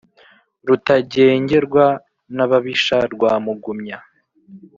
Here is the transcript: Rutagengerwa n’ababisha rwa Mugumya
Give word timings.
Rutagengerwa 0.67 1.85
n’ababisha 2.35 2.97
rwa 3.13 3.31
Mugumya 3.43 3.97